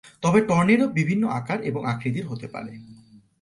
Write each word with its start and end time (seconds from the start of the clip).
তবে 0.21 0.39
টর্নেডো 0.41 0.85
বিভিন্ন 0.89 1.23
আকার 1.31 1.59
এবং 1.61 1.81
আকৃতির 1.85 2.25
হতে 2.27 2.47
পারে। 2.47 2.71